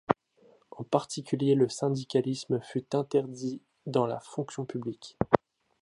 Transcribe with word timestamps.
En 0.71 0.83
particulier, 0.83 1.53
le 1.53 1.69
syndicalisme 1.69 2.59
fut 2.61 2.95
interdit 2.95 3.61
dans 3.85 4.07
la 4.07 4.19
fonction 4.19 4.65
publique. 4.65 5.15